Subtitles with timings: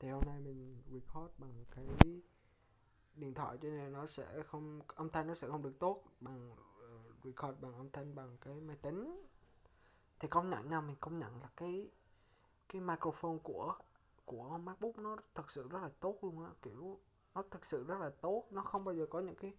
[0.00, 1.86] thì hôm nay mình record bằng cái
[3.14, 6.52] điện thoại cho nên nó sẽ không âm thanh nó sẽ không được tốt bằng
[6.52, 9.26] uh, record bằng âm thanh bằng cái máy tính.
[10.18, 11.90] Thì công nhận nha mình công nhận là cái
[12.68, 13.74] cái microphone của
[14.24, 16.50] của MacBook nó thật sự rất là tốt luôn á.
[16.62, 17.00] Kiểu
[17.34, 19.54] nó thực sự rất là tốt nó không bao giờ có những cái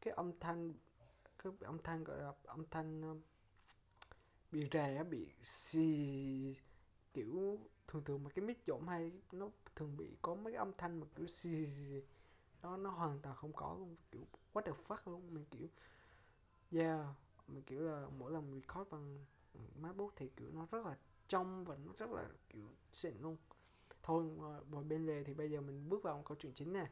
[0.00, 0.74] cái âm thanh
[1.38, 3.18] cái âm thanh gọi là âm thanh uh,
[4.52, 6.56] bị rè bị xì
[7.14, 7.58] kiểu
[7.88, 11.00] thường thường mà cái mic trộm hay nó thường bị có mấy cái âm thanh
[11.00, 11.66] mà kiểu xì
[12.62, 15.34] nó nó hoàn toàn không có luôn, kiểu quá the fuck luôn.
[15.34, 15.68] Mình kiểu,
[16.70, 17.06] yeah,
[17.48, 19.24] mình kiểu là mỗi lần record bằng
[19.80, 20.96] MacBook thì kiểu nó rất là
[21.28, 23.36] trong và nó rất là kiểu xịn luôn.
[24.02, 24.24] Thôi,
[24.70, 26.90] ngồi bên lề thì bây giờ mình bước vào câu chuyện chính nè.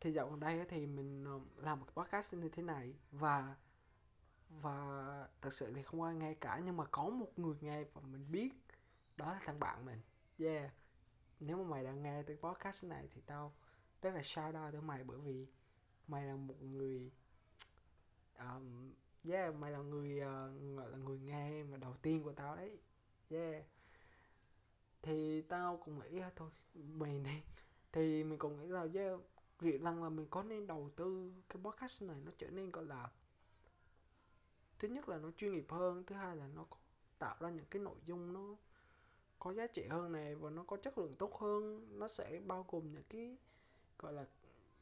[0.00, 3.56] Thì dạo gần đây thì mình um, làm một podcast như thế này và
[4.50, 8.00] và thật sự thì không ai nghe cả nhưng mà có một người nghe và
[8.00, 8.50] mình biết
[9.16, 10.00] đó là thằng bạn mình.
[10.38, 10.70] Yeah.
[11.40, 13.52] Nếu mà mày đang nghe tới podcast này thì tao
[14.02, 15.46] rất là shout out tới mày bởi vì
[16.08, 17.10] mày là một người
[18.38, 18.92] um,
[19.28, 22.78] yeah mày là người uh, gọi là người nghe mà đầu tiên của tao đấy.
[23.30, 23.64] Yeah.
[25.02, 27.42] Thì tao cũng nghĩ thôi mày này
[27.92, 29.20] thì mình cũng nghĩ là yeah
[29.60, 32.84] việc rằng là mình có nên đầu tư cái podcast này nó trở nên gọi
[32.84, 33.10] là
[34.78, 36.76] thứ nhất là nó chuyên nghiệp hơn thứ hai là nó có
[37.18, 38.56] tạo ra những cái nội dung nó
[39.46, 41.86] có giá trị hơn này và nó có chất lượng tốt hơn.
[41.98, 43.36] Nó sẽ bao gồm những cái
[43.98, 44.26] gọi là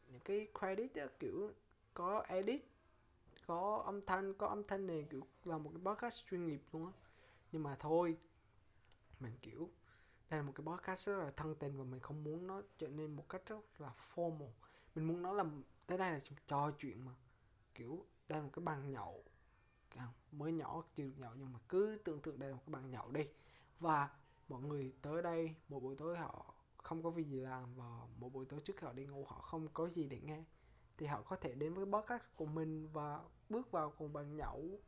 [0.08, 1.50] những cái credit á, kiểu
[1.94, 2.62] có edit
[3.46, 6.86] có âm thanh có âm thanh này kiểu là một cái podcast chuyên nghiệp luôn
[6.86, 6.92] á.
[7.52, 8.16] Nhưng mà thôi
[9.20, 9.70] mình kiểu
[10.30, 12.88] đây là một cái podcast rất là thân tình và mình không muốn nó trở
[12.88, 14.50] nên một cách rất là formal.
[14.94, 17.12] Mình muốn nó làm tới đây là trò chuyện mà.
[17.74, 19.24] Kiểu đây là một cái bàn nhậu.
[19.96, 22.72] À, mới nhỏ chưa được nhậu nhưng mà cứ tưởng tượng đây là một cái
[22.72, 23.28] bàn nhậu đi.
[23.80, 24.08] Và
[24.48, 28.32] mọi người tới đây một buổi tối họ không có việc gì làm và một
[28.32, 30.44] buổi tối trước họ đi ngủ họ không có gì để nghe.
[30.96, 34.80] Thì họ có thể đến với podcast của mình và bước vào cùng bàn nhậu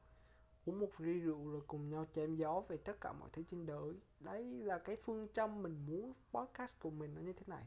[0.67, 3.67] uống một ly rượu rồi cùng nhau chém gió về tất cả mọi thứ trên
[3.67, 3.95] đời.
[4.21, 7.67] Đấy là cái phương châm mình muốn podcast của mình nó như thế này.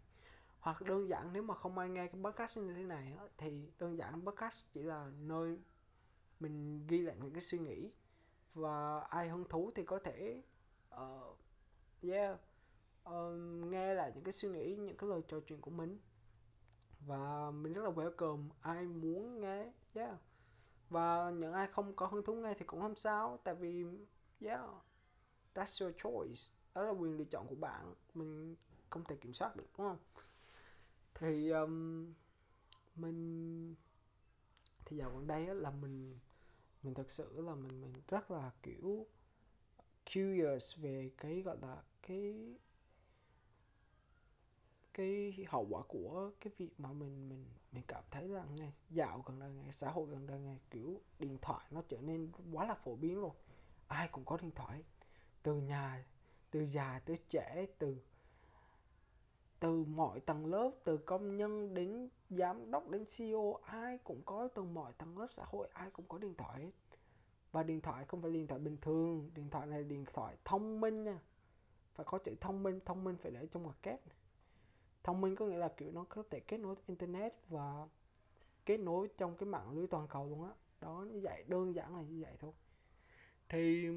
[0.60, 3.98] Hoặc đơn giản nếu mà không ai nghe cái podcast như thế này thì đơn
[3.98, 5.58] giản podcast chỉ là nơi
[6.40, 7.92] mình ghi lại những cái suy nghĩ.
[8.54, 10.44] Và ai hứng thú thì có thể
[10.96, 11.38] uh,
[12.02, 12.40] yeah.
[13.10, 13.34] Uh,
[13.72, 16.00] nghe lại những cái suy nghĩ những cái lời trò chuyện của mình.
[17.08, 18.50] Và mình rất là welcome.
[18.62, 19.72] Ai muốn nghe?
[19.94, 20.16] Yeah.
[20.90, 23.86] Và những ai không có hứng thú nghe thì cũng không sao tại vì
[24.40, 24.62] yeah
[25.56, 26.42] that's your choice.
[26.76, 27.94] Đó là quyền lựa chọn của bạn.
[28.14, 28.56] Mình
[28.90, 29.98] không thể kiểm soát được đúng không?
[31.14, 32.14] Thì um,
[32.96, 33.76] mình
[34.86, 36.20] thì dạo gần đây là mình
[36.84, 39.06] mình thật sự là mình mình rất là kiểu
[40.14, 42.56] curious về cái gọi là cái
[44.94, 49.24] cái hậu quả của cái việc mà mình mình mình cảm thấy là ngay dạo
[49.26, 52.66] gần đây ngay xã hội gần đây ngay kiểu điện thoại nó trở nên quá
[52.66, 53.32] là phổ biến rồi.
[53.88, 54.84] Ai cũng có điện thoại.
[55.44, 56.06] Từ nhà,
[56.52, 57.98] từ già tới trẻ, từ
[59.60, 64.48] từ mọi tầng lớp, từ công nhân đến giám đốc đến CEO ai cũng có
[64.56, 66.72] từ mọi tầng lớp xã hội, ai cũng có điện thoại hết.
[67.52, 69.32] Và điện thoại không phải điện thoại bình thường.
[69.36, 71.20] Điện thoại này là điện thoại thông minh nha
[72.00, 74.16] phải có chữ thông minh thông minh phải để trong ngoặc kép này.
[75.04, 77.88] Thông minh có nghĩa là kiểu nó có thể kết nối internet và
[78.66, 80.52] kết nối trong cái mạng lưới toàn cầu luôn á.
[80.82, 81.06] Đó.
[81.12, 82.54] như vậy, đơn giản là như vậy thôi.
[83.50, 83.88] Thì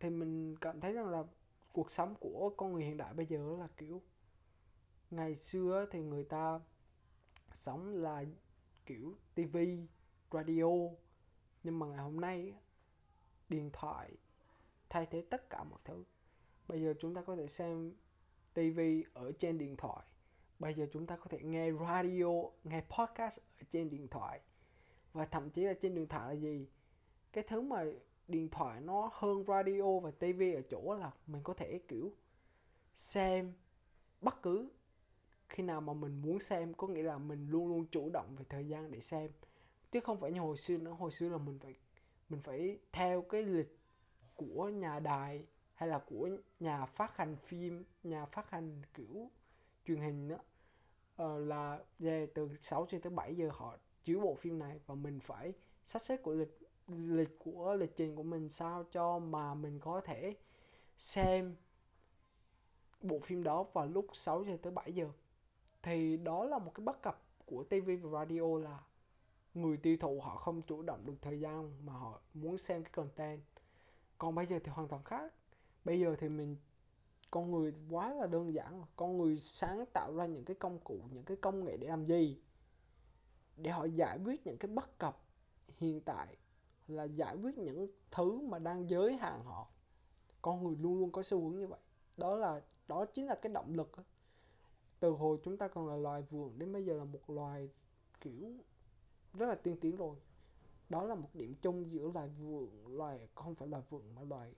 [0.00, 1.24] thì mình cảm thấy rằng là
[1.72, 4.02] cuộc sống của con người hiện đại bây giờ là kiểu
[5.10, 6.60] ngày xưa thì người ta
[7.52, 8.24] sống là
[8.86, 9.86] kiểu tivi
[10.30, 10.70] radio,
[11.62, 12.54] nhưng mà ngày hôm nay
[13.48, 14.16] điện thoại,
[14.88, 16.04] thay thế tất cả mọi thứ
[16.68, 17.92] bây giờ chúng ta có thể xem
[18.54, 18.80] TV
[19.14, 20.06] ở trên điện thoại.
[20.58, 22.32] Bây giờ chúng ta có thể nghe radio,
[22.64, 24.40] nghe podcast ở trên điện thoại.
[25.12, 26.66] Và thậm chí là trên điện thoại là gì?
[27.32, 27.84] Cái thứ mà
[28.28, 32.12] điện thoại nó hơn radio và TV ở chỗ là mình có thể, kiểu,
[32.94, 33.52] xem
[34.20, 34.68] bất cứ
[35.48, 38.44] khi nào mà mình muốn xem, có nghĩa là mình luôn luôn chủ động về
[38.48, 39.30] thời gian để xem.
[39.92, 40.90] Chứ không phải như hồi xưa nữa.
[40.90, 41.74] Hồi xưa là mình phải
[42.28, 43.78] mình phải theo cái lịch
[44.34, 45.46] của nhà đài
[45.76, 46.30] hay là của
[46.60, 49.30] nhà phát hành phim nhà phát hành kiểu
[49.86, 50.36] truyền hình đó
[51.16, 54.94] ờ, là về từ 6 giờ tới 7 giờ họ chiếu bộ phim này và
[54.94, 55.52] mình phải
[55.84, 56.58] sắp xếp của lịch
[56.88, 60.34] lịch của lịch trình của mình sao cho mà mình có thể
[60.98, 61.56] xem
[63.02, 65.08] bộ phim đó vào lúc 6 giờ tới 7 giờ.
[65.82, 68.78] Thì đó là một cái bất cập của TV và radio là
[69.54, 72.92] người tiêu thụ họ không chủ động được thời gian mà họ muốn xem cái
[72.92, 73.40] content.
[74.18, 75.32] Còn bây giờ thì hoàn toàn khác
[75.86, 76.56] bây giờ thì mình,
[77.30, 81.00] con người quá là đơn giản con người sáng tạo ra những cái công cụ,
[81.12, 82.40] những cái công nghệ để làm gì?
[83.56, 85.22] Để họ giải quyết những cái bất cập
[85.76, 86.36] hiện tại
[86.88, 89.70] là giải quyết những thứ mà đang giới hạn họ.
[90.42, 91.80] Con người luôn luôn có xu hướng như vậy.
[92.16, 93.92] Đó là, đó chính là cái động lực
[95.00, 97.70] từ hồi chúng ta còn là loài vượn đến bây giờ là một loài
[98.20, 98.52] kiểu
[99.34, 100.16] rất là tiên tiến rồi.
[100.88, 104.54] Đó là một điểm chung giữa loài vượn loài, không phải loài vượn mà loài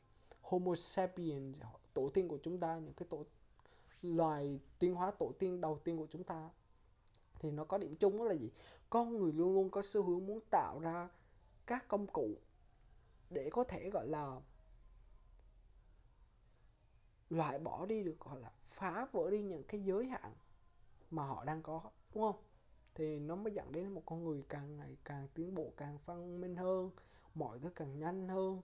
[0.48, 1.60] Homo sapiens,
[1.94, 3.24] tổ tiên của chúng ta, những cái tổ,
[4.02, 6.50] loài tiến hóa tổ tiên đầu tiên của chúng ta,
[7.38, 8.50] thì nó có điểm chung đó là gì?
[8.90, 11.08] Con người luôn luôn có xu hướng muốn tạo ra
[11.66, 12.28] các công cụ
[13.30, 14.40] để có thể, gọi là,
[17.30, 20.34] loại bỏ đi được, gọi là, phá vỡ đi những cái giới hạn
[21.10, 21.82] mà họ đang có,
[22.14, 22.42] đúng không?
[22.94, 26.40] Thì nó mới dẫn đến một con người càng ngày càng tiến bộ, càng văn
[26.40, 26.90] minh hơn,
[27.34, 28.62] mọi thứ càng nhanh hơn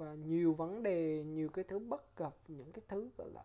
[0.00, 3.44] và nhiều vấn đề, nhiều cái thứ bất cập, những cái thứ, gọi là,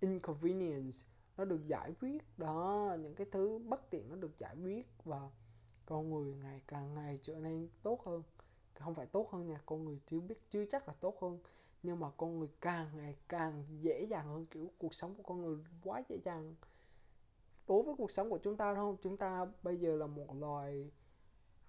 [0.00, 0.96] inconvenience
[1.36, 2.38] nó được giải quyết.
[2.38, 5.30] Đó, những cái thứ bất tiện nó được giải quyết và
[5.86, 8.22] con người ngày càng ngày trở nên tốt hơn.
[8.74, 11.38] Không phải tốt hơn nha, con người chưa biết, chưa chắc là tốt hơn,
[11.82, 14.46] nhưng mà con người càng ngày càng dễ dàng hơn.
[14.46, 16.54] Kiểu, cuộc sống của con người quá dễ dàng.
[17.68, 20.90] Đối với cuộc sống của chúng ta không chúng ta bây giờ là một loài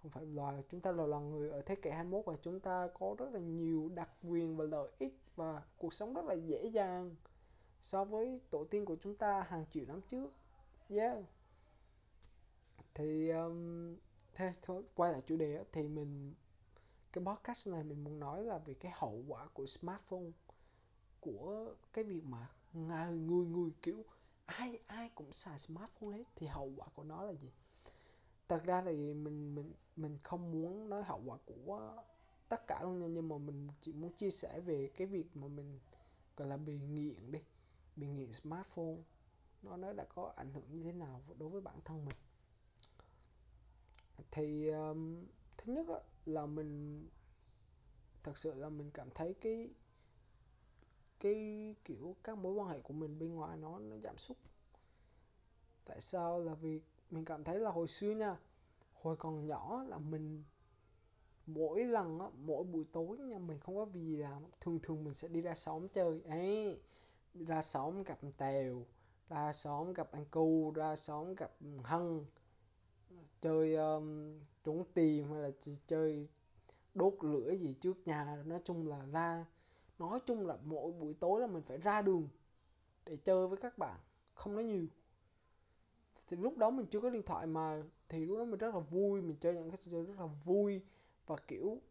[0.04, 2.88] không phải loài chúng ta là loài người ở thế kỷ 21 và chúng ta
[3.00, 6.66] có rất là nhiều đặc quyền và lợi ích và cuộc sống rất là dễ
[6.66, 7.16] dàng
[7.82, 10.32] so với tổ tiên của chúng ta hàng triệu năm trước.
[10.90, 11.18] Yeah.
[12.94, 13.96] Thì um,
[14.34, 16.34] thế thôi quay lại chủ đề thì mình
[17.14, 20.32] cái podcast này mình muốn nói là về cái hậu quả của smartphone
[21.20, 22.50] của cái việc mà
[23.12, 24.06] người người kiểu
[24.46, 27.52] ai ai cũng xài smartphone hết thì hậu quả của nó là gì?
[28.48, 32.04] Thật ra thì mình mình mình không muốn nói hậu quả của
[32.50, 35.48] tất cả luôn nha nhưng mà mình chỉ muốn chia sẻ về cái việc mà
[35.48, 35.80] mình
[36.38, 37.40] gọi là bị nghiện đi
[37.96, 38.96] bị nghiện smartphone.
[39.62, 42.16] Nó nó đã có ảnh hưởng như thế nào đối với bản thân mình?
[44.32, 45.26] Thì um,
[45.58, 47.04] thứ nhất á, là mình
[48.24, 49.70] thật sự là mình cảm thấy cái
[51.20, 54.38] cái kiểu các mối quan hệ của mình bên ngoài nó nó giảm sút.
[55.86, 56.40] Tại sao?
[56.40, 56.82] Là vì
[57.12, 58.38] mình cảm thấy là hồi xưa nha
[58.94, 60.44] hồi còn nhỏ là mình
[61.46, 65.14] mỗi lần á mỗi buổi tối nha mình không có gì làm thường thường mình
[65.14, 66.22] sẽ đi ra xóm chơi.
[66.22, 66.80] Ấy
[67.34, 68.86] ra xóm gặp tèo
[69.30, 71.52] ra xóm gặp anh cu ra xóm gặp
[71.84, 72.26] hân
[73.42, 76.28] chơi um, trốn tìm hay là chỉ chơi
[76.94, 78.44] đốt lửa gì trước nhà.
[78.46, 79.46] Nói chung là ra
[80.00, 82.28] nói chung là mỗi buổi tối là mình phải ra đường
[83.06, 84.00] để chơi với các bạn
[84.34, 84.86] không nói nhiều
[86.28, 88.80] thì lúc đó mình chưa có điện thoại mà, thì lúc đó mình rất là
[88.80, 90.82] vui, mình chơi những cái trò chơi rất là vui.
[91.28, 91.82] Và kiểu,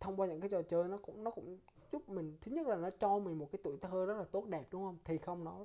[0.00, 1.58] thông qua những cái trò chơi nó cũng nó cũng
[1.92, 4.46] giúp mình, thứ nhất là nó cho mình một cái tuổi thơ rất là tốt
[4.46, 4.98] đẹp, đúng không?
[5.04, 5.64] Thì không nó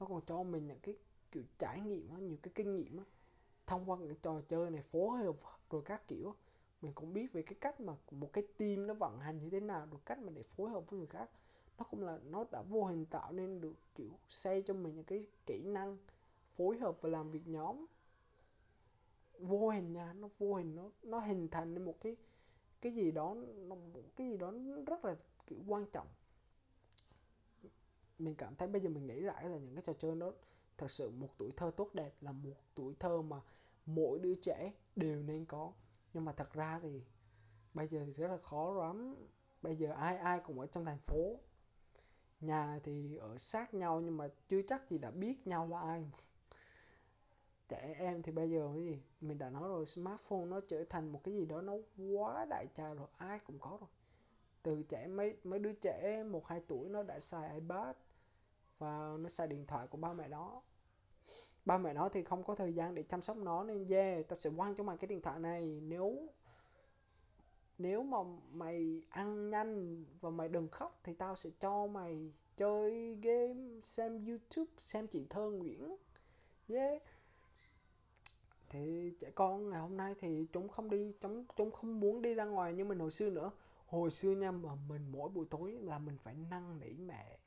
[0.00, 0.96] nó còn cho mình những cái
[1.32, 3.04] kiểu trải nghiệm á, nhiều cái kinh nghiệm á.
[3.66, 5.36] Thông qua những trò chơi này, phối hợp
[5.70, 6.34] rồi các kiểu
[6.82, 9.60] mình cũng biết về cái cách mà một cái team nó vận hành như thế
[9.60, 11.30] nào, được cách mà để phối hợp với người khác.
[11.78, 15.04] Nó cũng là, nó đã vô hình tạo nên được kiểu, xây cho mình những
[15.04, 15.98] cái kỹ năng
[16.56, 17.86] phối hợp và làm việc nhóm.
[19.38, 22.16] Vô hình nha nó vô hình nó nó hình thành nên một cái
[22.80, 23.76] cái gì đó nó,
[24.16, 24.52] cái gì đó
[24.86, 25.16] rất là
[25.46, 26.06] kiểu quan trọng.
[28.18, 30.32] Mình cảm thấy bây giờ mình nghĩ lại là những cái trò chơi đó
[30.78, 33.40] thật sự một tuổi thơ tốt đẹp là một tuổi thơ mà
[33.86, 35.72] mỗi đứa trẻ đều nên có.
[36.14, 37.02] Nhưng mà thật ra thì
[37.74, 39.16] bây giờ thì rất là khó lắm.
[39.62, 41.36] Bây giờ ai ai cũng ở trong thành phố.
[42.40, 46.10] Nhà thì ở sát nhau nhưng mà chưa chắc gì đã biết nhau là ai
[47.68, 48.98] trẻ em thì bây giờ cái gì?
[49.20, 51.72] Mình đã nói rồi, smartphone nó trở thành một cái gì đó nó
[52.14, 53.90] quá đại trà rồi, ai cũng có rồi.
[54.62, 57.96] Từ trẻ mấy mấy đứa trẻ một, hai tuổi nó đã xài ipad
[58.78, 60.62] và nó xài điện thoại của ba mẹ nó.
[61.64, 64.36] Ba mẹ nó thì không có thời gian để chăm sóc nó nên yeah ta
[64.36, 65.80] sẽ quăng cho mày cái điện thoại này.
[65.82, 66.28] Nếu
[67.78, 68.18] nếu mà
[68.52, 74.26] mày ăn nhanh và mày đừng khóc thì tao sẽ cho mày chơi game, xem
[74.26, 75.96] youtube, xem chị thơ nguyễn.
[76.68, 77.02] Yeah
[78.72, 82.34] thì trẻ con ngày hôm nay thì chúng không đi, chúng chúng không muốn đi
[82.34, 83.50] ra ngoài như mình hồi xưa nữa.
[83.86, 87.38] Hồi xưa nha, mà mình mỗi buổi tối là mình phải năn nỉ mẹ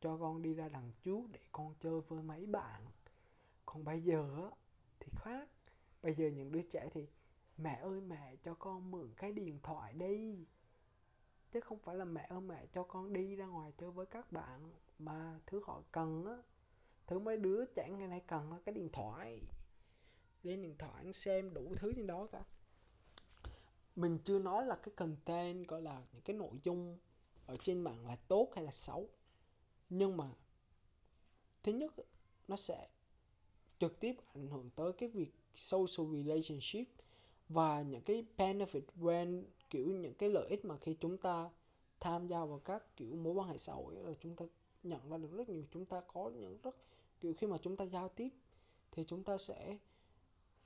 [0.00, 2.82] cho con đi ra đằng trước để con chơi với mấy bạn.
[3.66, 4.50] Còn bây giờ á,
[5.00, 5.48] thì khác.
[6.02, 7.06] Bây giờ những đứa trẻ thì,
[7.56, 10.46] mẹ ơi, mẹ cho con mượn cái điện thoại đi.
[11.52, 14.32] Chứ không phải là mẹ ơi, mẹ cho con đi ra ngoài chơi với các
[14.32, 14.72] bạn.
[14.98, 16.36] Mà thứ họ cần á,
[17.06, 19.40] thứ mấy đứa trẻ ngày nay cần là cái điện thoại
[20.44, 22.44] lên điện thoại xem đủ thứ trên đó cả.
[23.96, 26.98] Mình chưa nói là cái content, gọi là những cái nội dung
[27.46, 29.08] ở trên mạng là tốt hay là xấu.
[29.90, 30.30] Nhưng mà
[31.62, 31.92] thứ nhất,
[32.48, 32.88] nó sẽ
[33.78, 36.88] trực tiếp ảnh hưởng tới cái việc social relationship
[37.48, 41.50] và những cái benefit when, kiểu những cái lợi ích mà khi chúng ta
[42.00, 44.44] tham gia vào các kiểu mối quan hệ xã hội là chúng ta
[44.82, 46.76] nhận ra được rất nhiều, chúng ta có những rất,
[47.20, 48.28] kiểu khi mà chúng ta giao tiếp
[48.92, 49.78] thì chúng ta sẽ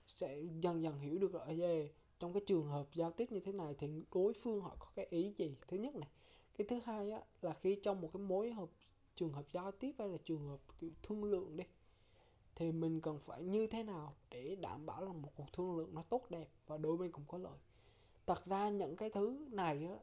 [0.08, 3.52] sẽ dần dần hiểu được là yeah, trong cái trường hợp giao tiếp như thế
[3.52, 5.56] này thì đối phương họ có cái ý gì?
[5.68, 6.08] Thứ nhất này.
[6.58, 8.68] Cái thứ hai á là khi trong một cái mối hợp
[9.14, 11.64] trường hợp giao tiếp hay là trường hợp kiểu thương lượng đi
[12.54, 15.94] thì mình cần phải như thế nào để đảm bảo là một cuộc thương lượng
[15.94, 17.58] nó tốt đẹp và đôi bên cùng có lợi.
[18.26, 19.98] Thật ra những cái thứ này á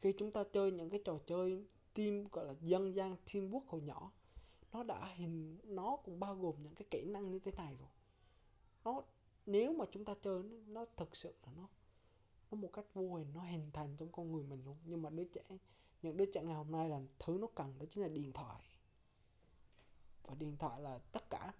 [0.00, 3.64] khi chúng ta chơi những cái trò chơi team gọi là dân gian team quốc
[3.66, 4.12] hồi nhỏ
[4.72, 7.88] nó đã hình nó cũng bao gồm những cái kỹ năng như thế này rồi.
[8.84, 9.02] Nó
[9.46, 11.68] nếu mà chúng ta chơi nó, nó thực sự là nó
[12.50, 14.76] nó một cách vô hình nó hình thành trong con người mình luôn.
[14.84, 15.42] Nhưng mà đứa trẻ
[16.02, 18.62] những đứa trẻ ngày hôm nay là thứ nó cần đó chính là điện thoại.
[20.22, 21.52] Và điện thoại là tất cả.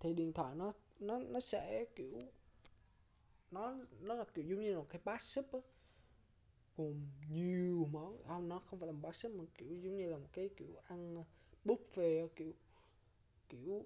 [0.00, 2.20] Thì điện thoại nó nó nó sẽ kiểu
[3.50, 5.60] nó nó là kiểu giống như là một cái bát súp á.
[6.76, 8.22] Gồm nhiều món.
[8.26, 10.48] Không nó không phải là một bát súp mà kiểu giống như là một cái
[10.56, 11.24] kiểu ăn
[11.64, 12.52] buffet kiểu
[13.48, 13.84] kiểu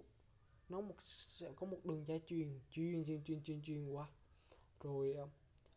[0.68, 4.06] nó một sẽ có một đường dây truyền truyền truyền truyền truyền truyền qua.
[4.80, 5.28] Rồi ờ,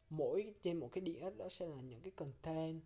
[0.10, 2.82] mỗi trên một cái đĩa đó sẽ là những cái content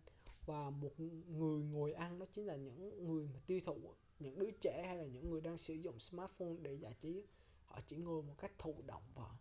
[0.46, 3.76] và một người ngồi ăn đó chính là những người mà tiêu thụ,
[4.18, 7.24] những đứa trẻ hay là những người đang sử dụng smartphone để giải trí.
[7.64, 9.36] Họ chỉ ngồi một cách thụ động và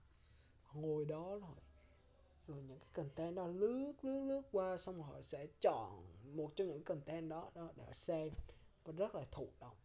[0.73, 1.55] ngồi đó rồi
[2.47, 6.03] rồi những cái content đó lướt lướt lướt qua, xong rồi họ sẽ chọn
[6.35, 8.29] một trong những content đó đó để xem
[8.83, 9.75] và rất là thụ động.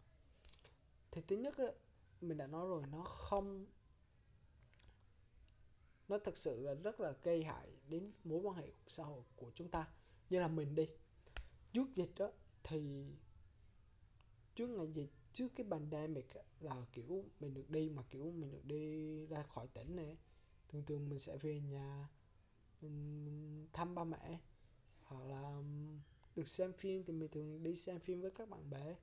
[1.10, 1.58] Thì thứ nhất
[2.20, 3.66] mình đã nói rồi nó không
[6.08, 9.50] nó thực sự là rất là gây hại đến mối quan hệ xã hội của
[9.54, 9.88] chúng ta.
[10.30, 10.88] Như là mình đi
[11.72, 12.30] trước dịch đó
[12.64, 13.06] thì
[14.54, 16.26] trước ngày dịch trước cái pandemic
[16.60, 20.16] là kiểu mình được đi mà kiểu mình được đi ra khỏi tỉnh này
[20.68, 22.08] thường thường mình sẽ về nhà
[22.80, 24.40] mình, mình thăm ba mẹ
[25.02, 25.62] hoặc là
[26.36, 28.96] được xem phim thì mình thường đi xem phim với các bạn bè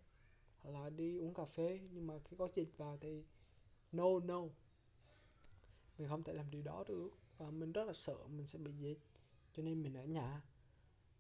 [0.64, 3.24] hoặc là đi uống cà phê, nhưng mà khi có dịch vào thì
[3.92, 4.42] no no.
[5.98, 8.72] Mình không thể làm điều đó được và mình rất là sợ mình sẽ bị
[8.72, 9.00] dịch,
[9.54, 10.42] cho nên mình ở nhà.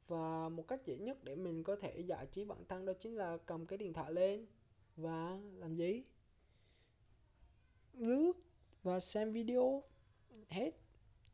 [0.07, 3.15] Và một cách dễ nhất để mình có thể giải trí bản thân đó chính
[3.15, 4.45] là cầm cái điện thoại lên
[4.95, 6.03] và làm gì?
[7.93, 8.33] Lướt
[8.83, 9.83] và xem video
[10.49, 10.71] hết.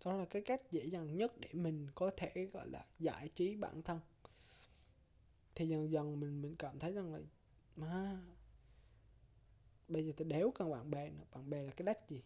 [0.06, 3.56] Đó là cái cách dễ dàng nhất để mình có thể, gọi là, giải trí
[3.56, 4.00] bản thân.
[5.56, 7.20] Thì dần dần mình mình cảm thấy rằng là
[7.80, 8.20] mà.
[9.88, 11.24] Bây giờ tôi đéo cần bạn bè nữa.
[11.32, 12.22] Bạn bè là cái đách gì?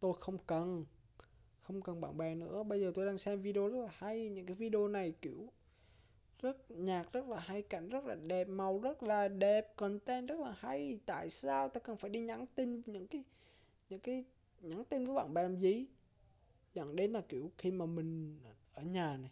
[0.00, 0.84] Tôi không cần.
[1.60, 2.62] Không cần bạn bè nữa.
[2.62, 4.28] Bây giờ tôi đang xem video rất là hay.
[4.28, 5.48] Những cái video này kiểu
[6.42, 10.40] rất, nhạc rất là hay, cảnh rất là đẹp, màu rất là đẹp, content rất
[10.40, 10.98] là hay.
[11.06, 13.24] Tại sao ta cần phải đi nhắn tin những cái
[13.88, 14.24] những cái
[14.60, 15.86] nhắn tin với bạn bè làm gì?
[16.74, 18.40] Dẫn đến là kiểu khi mà mình
[18.72, 19.30] ở nhà này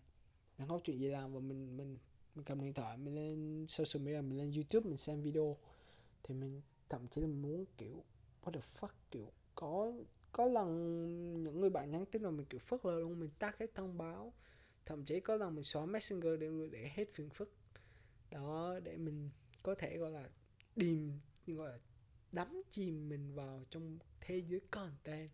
[0.58, 1.98] mình không có chuyện gì làm và mình mình
[2.34, 5.56] mình cầm điện thoại mình lên social media mình lên youtube mình xem video.
[6.22, 8.04] Thì mình thậm chí là mình muốn kiểu
[8.42, 9.92] what the fuck kiểu có
[10.32, 13.58] có lần những người bạn nhắn tin là mình kiểu phớt lờ luôn mình tắt
[13.58, 14.32] hết thông báo.
[14.86, 17.52] Thậm chí có lần mình xóa messenger để để hết phiền phức.
[18.30, 19.30] Đó để mình
[19.62, 20.28] có thể gọi là
[20.76, 21.10] điềm
[21.46, 21.78] gọi là
[22.32, 25.30] đắm chìm mình vào trong thế giới content.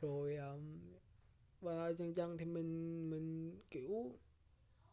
[0.00, 0.78] Rồi um,
[1.60, 4.18] và dần dần thì mình mình kiểu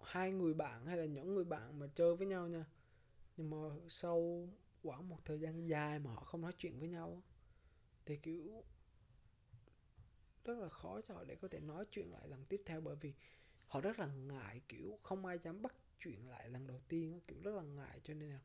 [0.07, 2.65] hai người bạn hay là những người bạn mà chơi với nhau nha.
[3.37, 3.57] Nhưng mà
[3.89, 4.49] sau
[4.83, 7.23] khoảng một thời gian dài mà họ không nói chuyện với nhau
[8.05, 8.63] thì kiểu
[10.45, 12.81] rất là khó cho họ để có thể nói chuyện lại lần tiếp theo.
[12.81, 13.13] Bởi vì
[13.67, 17.41] họ rất là ngại, kiểu không ai dám bắt chuyện lại lần đầu tiên kiểu
[17.43, 17.99] rất là ngại.
[18.03, 18.39] Cho nên là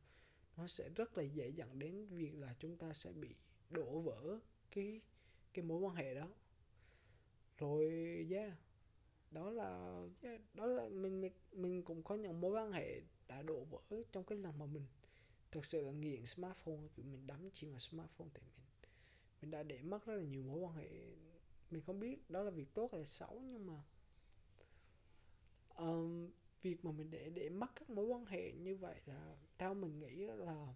[0.57, 3.35] nó sẽ rất là dễ dẫn đến việc là chúng ta sẽ bị
[3.69, 4.39] đổ vỡ
[4.71, 5.01] cái
[5.53, 6.27] cái mối quan hệ đó.
[7.57, 7.87] Rồi,
[8.31, 8.53] yeah
[9.31, 10.01] đó là
[10.53, 13.79] đó là mình, mình mình cũng có những mối quan hệ đã đổ vỡ
[14.11, 14.87] trong cái lần mà mình.
[15.51, 18.65] Thực sự là nghiện smartphone kiểu mình đắm chìm vào smartphone thì mình
[19.41, 20.89] mình đã để mất rất là nhiều mối quan hệ.
[21.71, 23.83] Mình không biết đó là việc tốt hay xấu nhưng mà
[25.75, 26.29] um,
[26.61, 29.99] việc mà mình để để mất các mối quan hệ như vậy là theo mình
[29.99, 30.73] nghĩ là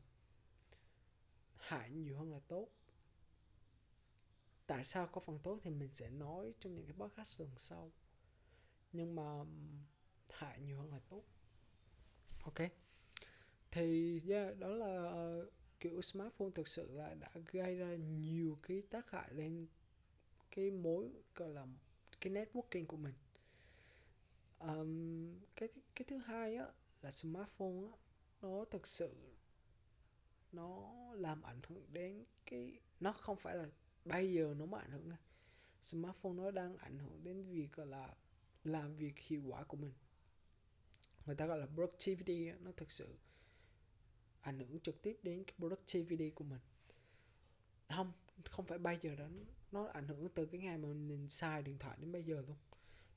[1.58, 2.68] hại nhiều hơn là tốt.
[4.68, 7.92] Tại sao có phần tốt thì mình sẽ nói trong những cái podcast lần sau
[8.96, 9.46] nhưng mà
[10.30, 11.24] hại nhiều hơn là tốt.
[12.44, 12.70] Ok.
[13.72, 18.82] Thì yeah, đó là uh, kiểu smartphone thực sự là đã gây ra nhiều cái
[18.90, 19.68] tác hại lên
[20.52, 21.68] cái mối gọi là
[22.22, 23.14] cái networking của mình.
[24.60, 26.66] Um, cái cái thứ hai á
[27.02, 27.98] là smartphone á
[28.42, 29.14] nó thực sự
[30.52, 33.66] nó làm ảnh hưởng đến cái nó không phải là
[34.06, 35.12] bây giờ nó mới ảnh hưởng
[35.82, 38.16] smartphone nó đang ảnh hưởng đến việc gọi là
[38.66, 39.94] làm việc hiệu quả của mình.
[41.26, 43.18] Người ta gọi là productivity nó thực sự
[44.42, 46.60] ảnh hưởng trực tiếp đến cái productivity của mình.
[47.90, 48.12] Không
[48.50, 49.28] không phải bây giờ đó,
[49.72, 52.58] nó ảnh hưởng từ cái ngày mà mình xài điện thoại đến bây giờ luôn.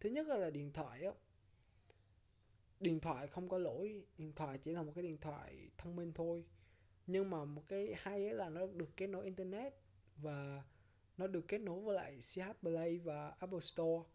[0.00, 1.12] Thứ nhất là điện thoại á.
[2.80, 6.12] Điện thoại không có lỗi, điện thoại chỉ là một cái điện thoại thông minh
[6.14, 6.44] thôi.
[7.06, 9.74] Nhưng mà một cái hay là nó được kết nối internet
[10.16, 10.64] và
[11.16, 14.08] nó được kết nối với lại CH Play và Apple Store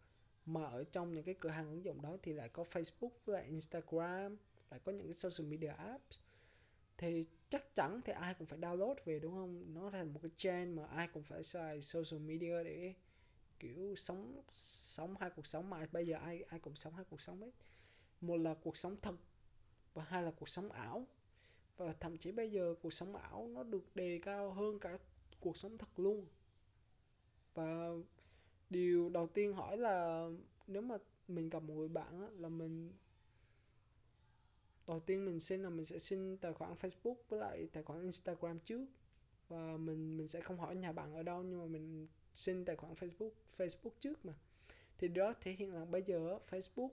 [0.46, 3.34] mà ở trong những cái cửa hàng ứng dụng đó thì lại có Facebook với
[3.36, 4.36] lại Instagram,
[4.70, 6.18] lại có những cái social media apps.
[6.98, 9.74] Thì chắc chắn thì ai cũng phải download về, đúng không?
[9.74, 12.94] Nó thành một cái trend mà ai cũng phải xài social media để,
[13.60, 17.20] kiểu, sống sống hai cuộc sống mà bây giờ ai ai cũng sống hai cuộc
[17.20, 17.52] sống ấy
[18.20, 19.14] một là cuộc sống thật
[19.94, 21.06] và hai là cuộc sống ảo.
[21.76, 24.98] Và thậm chí bây giờ cuộc sống ảo nó được đề cao hơn cả
[25.40, 26.26] cuộc sống thật luôn.
[27.54, 27.88] Và
[28.74, 30.28] điều đầu tiên hỏi là
[30.66, 30.96] nếu mà
[31.28, 32.92] mình gặp một người bạn á, là mình
[34.86, 38.02] đầu tiên mình xin là mình sẽ xin tài khoản Facebook với lại tài khoản
[38.02, 38.86] Instagram trước.
[39.48, 42.76] Và mình mình sẽ không hỏi nhà bạn ở đâu nhưng mà mình xin tài
[42.76, 44.34] khoản Facebook Facebook trước mà.
[44.98, 46.90] Thì đó thể hiện là bây giờ Facebook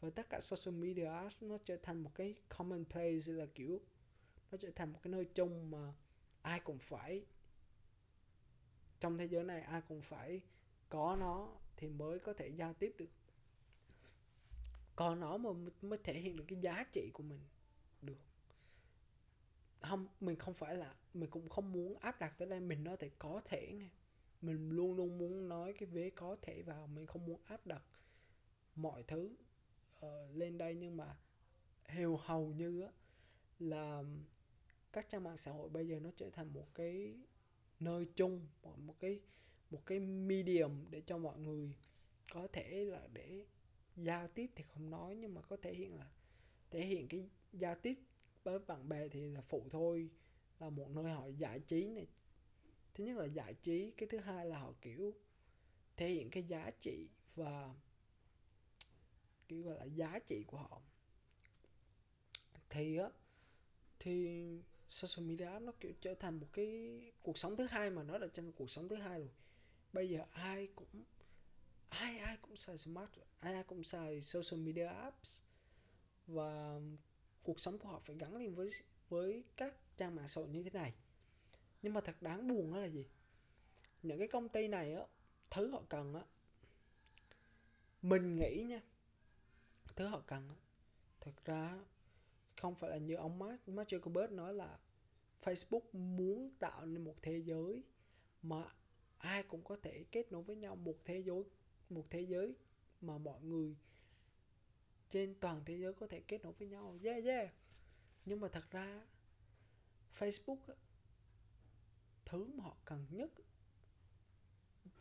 [0.00, 3.80] và tất cả social media apps nó trở thành một cái common place là kiểu
[4.50, 5.92] nó trở thành một cái nơi chung mà
[6.42, 7.24] ai cũng phải.
[9.00, 10.40] Trong thế giới này ai cũng phải
[10.90, 13.10] có nó thì mới có thể giao tiếp được.
[14.96, 15.50] Có nó mà
[15.82, 17.40] mới thể hiện được cái giá trị của mình
[18.02, 18.18] được.
[19.80, 22.96] Không mình không phải là mình cũng không muốn áp đặt tới đây mình nói
[22.96, 23.88] thể có thể nghe.
[24.42, 27.82] Mình luôn luôn muốn nói cái vế có thể vào mình không muốn áp đặt
[28.74, 29.36] mọi thứ
[29.96, 30.74] uh, lên đây.
[30.74, 31.16] Nhưng mà
[31.84, 32.92] hầu hầu như á
[33.58, 34.02] là
[34.92, 37.14] các trang mạng xã hội bây giờ nó trở thành một cái
[37.80, 39.20] nơi chung một, một cái
[39.70, 41.74] một cái medium để cho mọi người
[42.32, 43.46] có thể là để
[43.96, 46.10] giao tiếp thì không nói, nhưng mà có thể hiện là,
[46.70, 47.98] thể hiện cái giao tiếp
[48.42, 50.10] với bạn bè thì là phụ thôi,
[50.58, 52.06] là một nơi họ giải trí này.
[52.94, 55.14] Thứ nhất là giải trí, cái thứ hai là họ, kiểu,
[55.96, 57.74] thể hiện cái giá trị và,
[59.48, 60.82] kiểu gọi là giá trị của họ.
[62.70, 63.08] Thì á,
[63.98, 64.40] thì
[64.88, 68.26] social media nó, kiểu, trở thành một cái cuộc sống thứ hai mà nó là
[68.32, 69.30] trên cuộc sống thứ hai rồi
[69.92, 71.04] bây giờ ai cũng,
[71.88, 75.42] ai ai cũng xài smart, ai ai cũng xài social media apps.
[76.26, 76.80] Và
[77.42, 78.70] cuộc sống của họ phải gắn liền với
[79.08, 80.94] với các trang mạng xã hội như thế này.
[81.82, 83.06] Nhưng mà thật đáng buồn đó là gì?
[84.02, 85.02] Những cái công ty này á,
[85.50, 86.24] thứ họ cần á,
[88.02, 88.80] mình nghĩ nha,
[89.96, 90.54] thứ họ cần á
[91.20, 91.78] thực ra
[92.60, 94.78] không phải là như ông Mark Mark Zuckerberg nói là
[95.42, 97.82] Facebook muốn tạo nên một thế giới
[98.42, 98.64] mà
[99.20, 101.44] ai cũng có thể kết nối với nhau một thế giới,
[101.88, 102.54] một thế giới
[103.00, 103.76] mà mọi người
[105.08, 106.98] trên toàn thế giới có thể kết nối với nhau.
[107.02, 107.54] Yeah yeah.
[108.24, 109.06] Nhưng mà thật ra,
[110.18, 110.58] Facebook
[112.24, 113.30] thứ mà họ cần nhất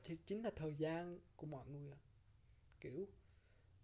[0.04, 1.94] thì chính là thời gian của mọi người
[2.82, 3.08] kiểu,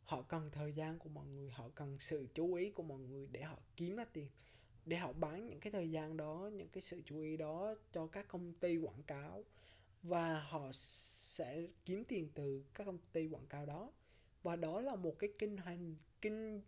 [0.04, 3.28] họ cần thời gian của mọi người, họ cần sự chú ý của mọi người
[3.32, 4.30] để họ kiếm ra tiền,
[4.86, 8.08] để họ bán những cái thời gian đó, những cái sự chú ý đó cho
[8.08, 9.44] các công ty quảng cáo
[10.08, 13.92] và họ sẽ kiếm tiền từ các công ty quảng cáo đó.
[14.44, 16.62] Và đó là một cái kinh hành, kinh,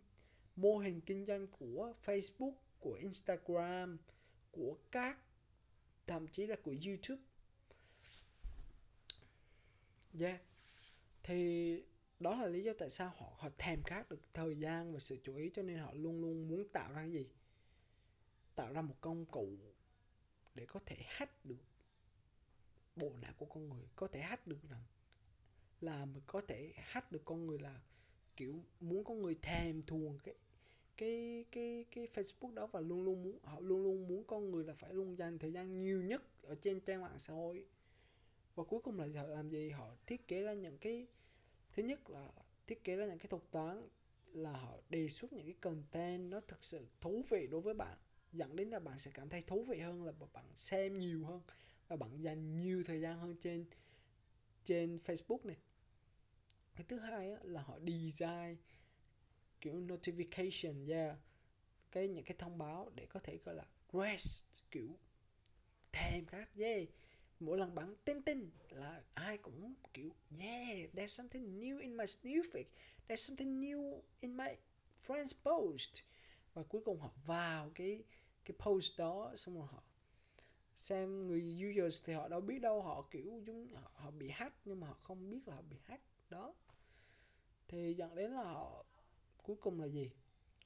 [0.56, 3.98] mô hình kinh doanh của Facebook, của Instagram,
[4.50, 5.18] của các,
[6.06, 7.22] thậm chí là của YouTube.
[10.20, 10.40] Yeah.
[11.22, 11.82] Thì
[12.20, 15.18] đó là lý do tại sao họ họ thèm khát được thời gian và sự
[15.22, 17.30] chú ý, cho nên họ luôn luôn muốn tạo ra cái gì?
[18.54, 19.58] Tạo ra một công cụ
[20.54, 21.64] để có thể hack được
[22.98, 24.82] bộ não của con người có thể hack được rằng
[25.80, 27.80] là mình có thể hack được con người là,
[28.36, 30.34] kiểu, muốn con người thèm thuồng cái
[30.96, 34.64] cái cái cái Facebook đó và luôn luôn muốn, họ luôn luôn muốn con người
[34.64, 37.66] là phải luôn dành thời gian nhiều nhất ở trên trang mạng xã hội.
[38.54, 39.70] Và cuối cùng là họ làm gì?
[39.70, 41.06] Họ thiết kế ra những cái,
[41.72, 42.32] thứ nhất là
[42.66, 43.88] thiết kế ra những cái thuật toán
[44.32, 47.98] là họ đề xuất những cái content nó thực sự thú vị đối với bạn,
[48.32, 51.40] dẫn đến là bạn sẽ cảm thấy thú vị hơn là bạn xem nhiều hơn
[51.96, 53.64] bạn dành nhiều thời gian hơn trên
[54.64, 55.56] trên Facebook này.
[56.76, 58.56] Cái thứ hai là họ design,
[59.60, 61.16] kiểu, notification, yeah.
[61.90, 64.98] Cái những cái thông báo để có thể, gọi là, rest, kiểu
[65.92, 66.88] thèm khát yeah.
[67.40, 72.04] Mỗi lần bạn tin tin là ai cũng, kiểu, yeah, there's something new in my
[72.04, 72.64] feed
[73.08, 74.48] there's something new in my
[75.06, 75.90] friends post.
[76.54, 78.02] Và cuối cùng họ vào cái
[78.44, 79.82] cái post đó, xong rồi họ
[80.78, 84.56] xem người users thì họ đâu biết đâu họ kiểu chúng họ, họ bị hack
[84.64, 86.54] nhưng mà họ không biết là họ bị hack đó.
[87.68, 88.84] Thì dẫn đến là họ
[89.42, 90.10] cuối cùng là gì?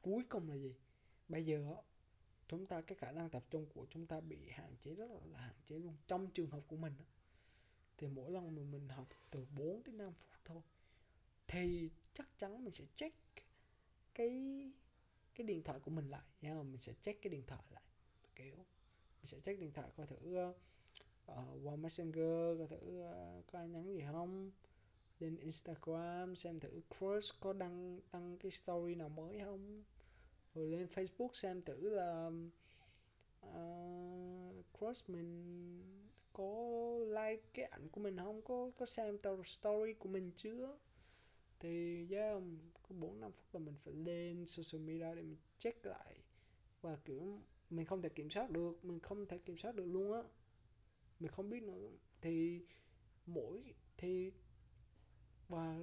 [0.03, 0.75] Cuối cùng là gì?
[1.29, 1.77] Bây giờ
[2.49, 5.21] chúng ta cái khả năng tập trung của chúng ta bị hạn chế rất là,
[5.33, 6.95] là hạn chế luôn trong trường hợp của mình
[7.99, 10.63] thì mỗi lần mà mình học từ 4 đến 5 phút thôi
[11.49, 13.17] thì chắc chắn mình sẽ check
[14.15, 14.31] cái
[15.35, 17.83] cái điện thoại của mình lại nha mình sẽ check cái điện thoại lại
[18.37, 18.57] kiểu
[19.25, 20.57] sẽ check điện thoại coi thử uh,
[21.65, 24.51] qua messenger coi thử uh, có ai nhắn gì không.
[25.19, 29.85] Lên instagram xem thử crush có đăng đăng cái story nào mới không.
[30.55, 32.31] Rồi lên facebook xem thử là
[33.47, 35.83] uh, crush mình
[36.33, 36.55] có
[37.09, 38.43] like cái ảnh của mình không?
[38.43, 40.79] Có có xem story của mình chưa?
[41.61, 42.43] Thì yeah,
[42.83, 46.17] có bốn năm phút là mình phải lên social media để mình check lại.
[46.81, 47.41] Và kiểu
[47.73, 50.23] mình không thể kiểm soát được, mình không thể kiểm soát được luôn á.
[51.21, 51.91] Mình không biết nữa.
[52.21, 52.67] Thì
[53.27, 54.33] mỗi, thì,
[55.49, 55.79] và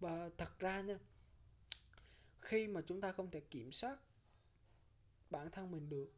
[0.00, 0.98] và thật ra nha,
[2.38, 3.98] khi mà chúng ta không thể kiểm soát
[5.30, 6.12] bản thân mình được,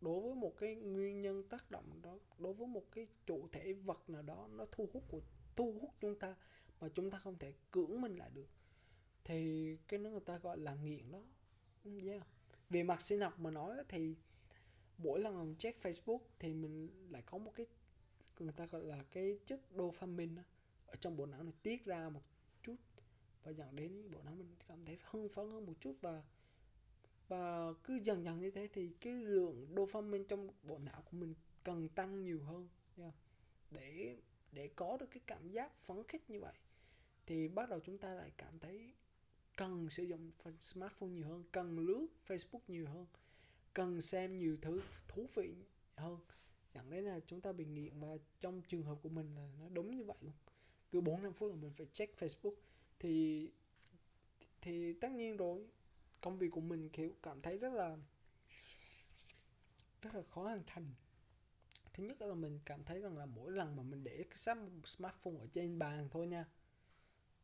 [0.00, 3.72] đối với một cái nguyên nhân tác động đó, đối với một cái chủ thể
[3.72, 5.20] vật nào đó, nó thu hút của,
[5.56, 6.36] thu hút chúng ta
[6.80, 8.48] mà chúng ta không thể cưỡng mình lại được,
[9.24, 11.22] thì cái nó người ta gọi là nghiện đó.
[11.84, 12.22] Yeah
[12.74, 14.14] về mặt sinh học mà nói thì
[14.98, 17.66] mỗi lần mình check Facebook thì mình lại có một cái,
[18.38, 20.42] người ta gọi là cái chất dopamine
[20.86, 22.22] ở trong bộ não này tiết ra một
[22.62, 22.76] chút
[23.44, 26.22] và dẫn đến bộ não mình cảm thấy hưng phấn hơn một chút và
[27.28, 31.34] và cứ dần dần như thế thì cái lượng dopamine trong bộ não của mình
[31.64, 33.14] cần tăng nhiều hơn, yeah.
[33.70, 34.16] để
[34.52, 36.54] để có được cái cảm giác phấn khích như vậy
[37.26, 38.92] thì bắt đầu chúng ta lại cảm thấy
[39.56, 43.06] cần sử dụng smartphone nhiều hơn, cần lướt facebook nhiều hơn,
[43.74, 45.54] cần xem nhiều thứ thú vị
[45.96, 46.18] hơn.
[46.74, 48.08] Dẫn đến là chúng ta bị nghiện và
[48.40, 50.32] trong trường hợp của mình là nó đúng như vậy luôn.
[50.92, 52.54] Cứ bốn năm phút là mình phải check facebook.
[52.98, 53.50] Thì
[54.62, 55.66] thì tất nhiên rồi,
[56.20, 57.96] công việc của mình, kiểu, cảm thấy rất là
[60.02, 60.94] rất là khó hoàn thành.
[61.92, 65.38] Thứ nhất là mình cảm thấy rằng là mỗi lần mà mình để cái smartphone
[65.38, 66.46] ở trên bàn thôi nha,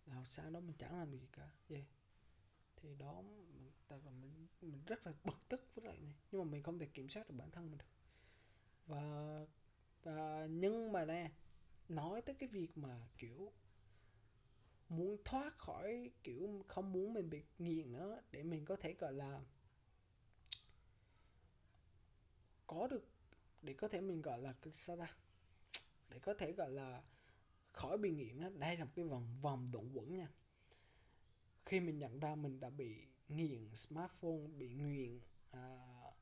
[0.07, 1.49] là sau đó mình chẳng làm gì cả.
[1.69, 1.85] Yeah
[2.83, 3.23] thì đó
[3.89, 6.15] tại là mình mình rất là bực tức với lại này.
[6.33, 7.85] Nhưng mà mình không thể kiểm soát được bản thân mình được.
[8.87, 9.47] Và
[10.03, 11.31] và nhưng mà nè,
[11.89, 13.53] nói tới cái việc mà, kiểu,
[14.89, 19.13] muốn thoát khỏi, kiểu, không muốn mình bị nghiện nữa, để mình có thể, gọi
[19.13, 19.41] là,
[22.67, 23.05] có được,
[23.63, 25.15] để có thể mình, gọi là sao ta,
[26.11, 27.03] để có thể, gọi là,
[27.73, 30.29] khỏi bị nghiện đó đây là một cái vòng vòng luẩn quẩn nha
[31.71, 32.97] khi mình nhận ra mình đã bị
[33.29, 35.21] nghiện smartphone bị nghiện
[35.57, 36.15] uh,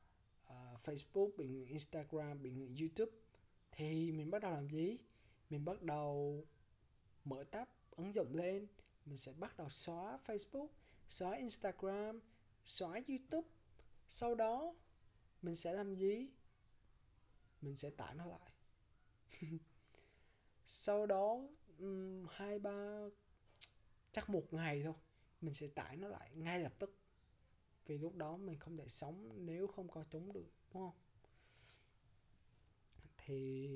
[0.47, 3.11] uh, Facebook bị nghiện Instagram bị nghiện YouTube
[3.71, 4.97] thì mình bắt đầu làm gì?
[5.49, 6.45] Mình bắt đầu
[7.25, 8.67] mở tab ứng dụng lên.
[9.05, 10.67] Mình sẽ bắt đầu xóa Facebook
[11.07, 12.19] xóa Instagram
[12.65, 13.47] xóa YouTube.
[14.07, 14.75] Sau đó
[15.41, 16.27] mình sẽ làm gì?
[17.61, 18.51] Mình sẽ tải nó lại.
[20.65, 21.41] Sau đó
[22.29, 22.99] hai ba
[24.11, 24.93] chắc một ngày thôi
[25.41, 26.95] mình sẽ tải nó lại ngay lập tức.
[27.85, 30.97] Vì lúc đó mình không thể sống nếu không có chúng được đúng không?
[33.17, 33.69] Thì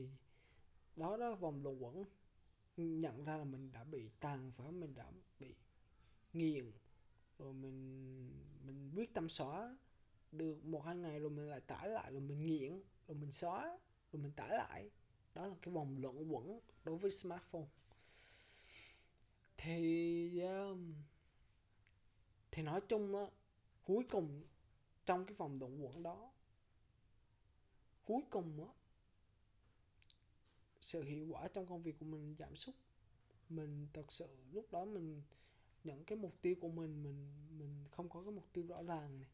[0.95, 2.06] đó đó vòng luẩn quẩn.
[2.78, 5.56] Nhận ra là mình đã bị tàn phá mình đã bị
[6.34, 6.71] nghiện
[7.39, 8.30] rồi mình
[8.65, 9.78] mình quyết tâm xóa
[10.32, 13.78] được một hai ngày rồi mình lại tải lại rồi mình nghiện rồi mình xóa
[14.12, 14.89] rồi mình tải lại.
[15.34, 17.65] Đó là cái vòng luẩn quẩn đối với smartphone.
[19.58, 20.93] Thì um,
[22.54, 23.26] thì nói chung á
[23.84, 24.44] cuối cùng
[25.06, 26.32] trong cái vòng động quẩn đó
[28.06, 28.74] cuối cùng á
[30.82, 32.76] sự hiệu quả trong công việc của mình giảm sút.
[33.50, 35.22] Mình thật sự lúc đó mình
[35.84, 39.20] những cái mục tiêu của mình mình mình không có cái mục tiêu rõ ràng
[39.20, 39.30] này.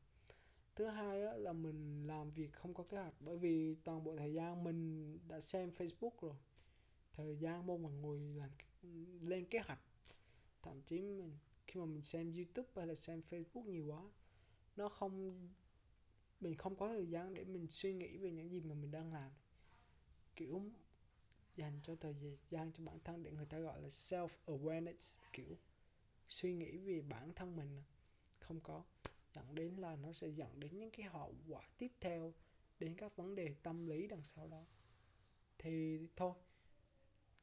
[0.75, 4.17] Thứ hai á, là mình làm việc không có kế hoạch bởi vì toàn bộ
[4.17, 6.35] thời gian mình đã xem facebook rồi.
[7.13, 8.49] Thời gian mong mà ngồi làm
[9.21, 9.81] lên kế hoạch
[10.61, 11.37] thậm chí mình
[11.69, 14.01] khi mà mình xem youtube hay là xem facebook nhiều quá,
[14.75, 15.47] nó không,
[16.39, 19.13] mình không có thời gian để mình suy nghĩ về những gì mà mình đang
[19.13, 19.31] làm.
[20.35, 20.61] Kiểu,
[21.55, 22.13] dành cho thời
[22.49, 25.57] gian cho bản thân để người ta gọi là self awareness kiểu,
[26.27, 27.83] suy nghĩ về bản thân mình
[28.39, 28.83] không có,
[29.33, 32.33] dẫn đến là nó sẽ dẫn đến những cái hậu quả tiếp theo,
[32.79, 34.65] đến các vấn đề tâm lý đằng sau đó.
[35.57, 36.33] Thì thôi,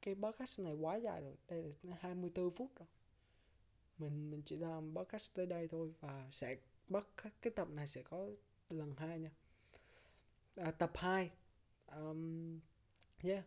[0.03, 2.89] cái podcast này quá dài rồi, đây là 24 phút rồi
[3.99, 6.57] mình mình chỉ làm podcast tới đây thôi và sẽ
[6.89, 7.07] bắt
[7.43, 8.29] cái tập này sẽ có
[8.71, 9.31] lần hai nha.
[10.57, 11.31] À, tập 2
[11.87, 12.61] um,
[13.23, 13.45] yeah.